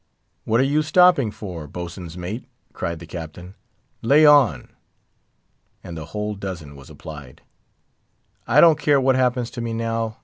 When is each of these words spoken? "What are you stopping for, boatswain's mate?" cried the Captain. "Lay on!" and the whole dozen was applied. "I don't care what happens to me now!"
"What 0.45 0.59
are 0.59 0.63
you 0.63 0.81
stopping 0.81 1.29
for, 1.29 1.67
boatswain's 1.67 2.17
mate?" 2.17 2.45
cried 2.73 2.97
the 2.97 3.05
Captain. 3.05 3.53
"Lay 4.01 4.25
on!" 4.25 4.69
and 5.83 5.95
the 5.95 6.05
whole 6.05 6.33
dozen 6.33 6.75
was 6.75 6.89
applied. 6.89 7.43
"I 8.47 8.61
don't 8.61 8.79
care 8.79 8.99
what 8.99 9.15
happens 9.15 9.51
to 9.51 9.61
me 9.61 9.73
now!" 9.75 10.17